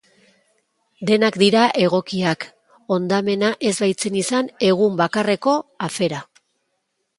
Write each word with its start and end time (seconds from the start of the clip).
Denak 1.09 1.35
dira 1.41 1.65
egokiak, 1.81 2.47
hondamena 2.95 3.53
ez 3.71 3.75
baitzen 3.85 4.19
izan 4.25 4.51
egun 4.73 4.99
bakarreko 5.05 5.57
afera. 5.91 6.27